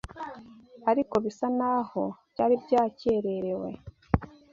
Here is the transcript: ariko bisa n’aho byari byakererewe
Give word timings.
ariko 0.91 1.15
bisa 1.25 1.47
n’aho 1.57 2.03
byari 2.31 2.55
byakererewe 2.63 3.69